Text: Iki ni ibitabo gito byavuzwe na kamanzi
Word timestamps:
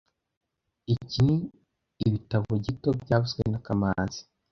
Iki 0.93 1.17
ni 1.25 1.35
ibitabo 2.07 2.49
gito 2.65 2.89
byavuzwe 3.01 3.41
na 3.51 3.59
kamanzi 3.65 4.21